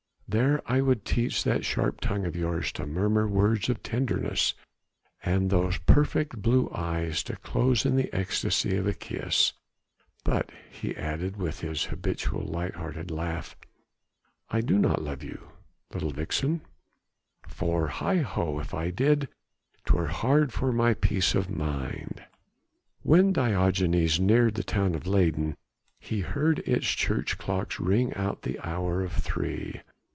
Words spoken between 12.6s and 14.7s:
hearted laugh, "I